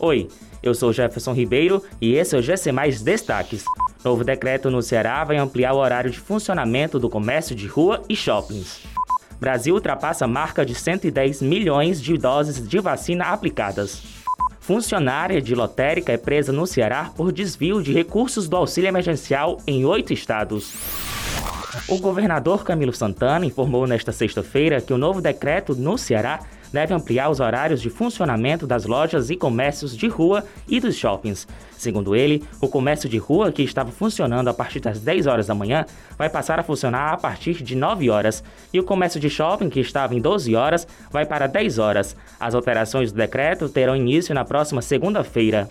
[0.00, 0.28] Oi,
[0.62, 3.64] eu sou Jefferson Ribeiro e esse é o GC Mais Destaques.
[4.04, 8.14] Novo decreto no Ceará vai ampliar o horário de funcionamento do comércio de rua e
[8.14, 8.84] shoppings.
[9.40, 14.00] Brasil ultrapassa a marca de 110 milhões de doses de vacina aplicadas.
[14.60, 19.84] Funcionária de lotérica é presa no Ceará por desvio de recursos do auxílio emergencial em
[19.84, 20.74] oito estados.
[21.88, 26.38] O governador Camilo Santana informou nesta sexta-feira que o novo decreto no Ceará
[26.72, 31.46] deve ampliar os horários de funcionamento das lojas e comércios de rua e dos shoppings.
[31.76, 35.54] Segundo ele, o comércio de rua, que estava funcionando a partir das 10 horas da
[35.54, 39.68] manhã, vai passar a funcionar a partir de 9 horas, e o comércio de shopping,
[39.68, 42.16] que estava em 12 horas, vai para 10 horas.
[42.40, 45.68] As alterações do decreto terão início na próxima segunda-feira.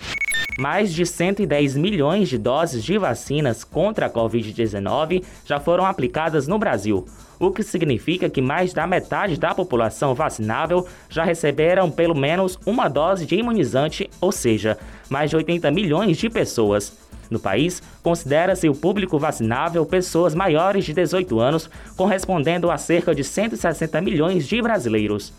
[0.58, 6.58] Mais de 110 milhões de doses de vacinas contra a Covid-19 já foram aplicadas no
[6.58, 7.06] Brasil,
[7.40, 12.88] o que significa que mais da metade da população vacinável já receberam pelo menos uma
[12.88, 14.78] dose de imunizante, ou seja,
[15.10, 16.92] mais de 80 milhões de pessoas.
[17.30, 23.24] No país, considera-se o público vacinável pessoas maiores de 18 anos, correspondendo a cerca de
[23.24, 25.34] 160 milhões de brasileiros.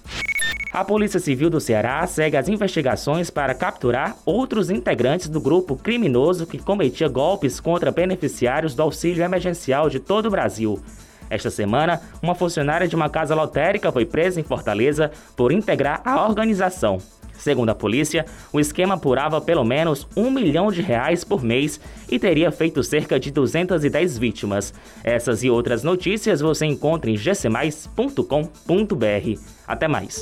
[0.71, 6.47] A Polícia Civil do Ceará segue as investigações para capturar outros integrantes do grupo criminoso
[6.47, 10.79] que cometia golpes contra beneficiários do auxílio emergencial de todo o Brasil.
[11.31, 16.27] Esta semana, uma funcionária de uma casa lotérica foi presa em Fortaleza por integrar a
[16.27, 16.99] organização.
[17.39, 22.19] Segundo a polícia, o esquema apurava pelo menos um milhão de reais por mês e
[22.19, 24.75] teria feito cerca de 210 vítimas.
[25.05, 28.25] Essas e outras notícias você encontra em gcmais.com.br.
[29.67, 30.21] Até mais!